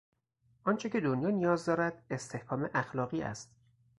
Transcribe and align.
آنچه 0.63 0.89
که 0.89 0.99
دنیا 0.99 1.29
نیاز 1.29 1.65
دارد 1.65 2.03
استحکام 2.09 2.69
اخلاقی 2.73 3.21
است. 3.21 3.51